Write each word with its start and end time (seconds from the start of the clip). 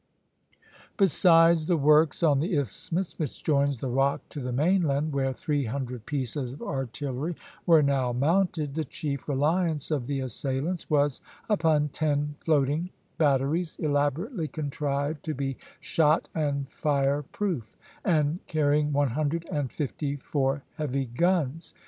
Besides 0.97 1.67
the 1.67 1.77
works 1.77 2.23
on 2.23 2.39
the 2.39 2.55
isthmus 2.57 3.19
which 3.19 3.43
joins 3.43 3.77
the 3.77 3.87
Rock 3.87 4.27
to 4.29 4.39
the 4.39 4.51
mainland, 4.51 5.13
where 5.13 5.31
three 5.31 5.65
hundred 5.65 6.07
pieces 6.07 6.53
of 6.53 6.61
artillery 6.63 7.35
were 7.67 7.83
now 7.83 8.11
mounted, 8.11 8.73
the 8.73 8.83
chief 8.83 9.29
reliance 9.29 9.91
of 9.91 10.07
the 10.07 10.21
assailants 10.21 10.89
was 10.89 11.21
upon 11.47 11.89
ten 11.89 12.33
floating 12.39 12.89
batteries 13.19 13.75
elaborately 13.79 14.47
contrived 14.47 15.23
to 15.25 15.35
be 15.35 15.55
shot 15.79 16.29
and 16.33 16.67
fire 16.71 17.21
proof, 17.21 17.77
and 18.03 18.39
carrying 18.47 18.91
one 18.91 19.09
hundred 19.11 19.47
and 19.51 19.71
fifty 19.71 20.15
four 20.15 20.63
heavy 20.77 21.05
guns. 21.05 21.75